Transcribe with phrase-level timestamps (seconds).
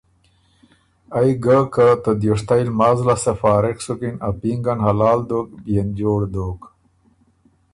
[1.19, 5.89] ائ ګه که ته دیوشتئ لماز لاسته فارغ سُکِن ا پینګن حلال دوک بيې ن
[5.99, 6.61] جوړ دوک۔